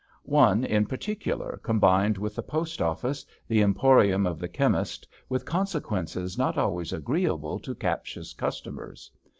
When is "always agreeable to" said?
6.57-7.75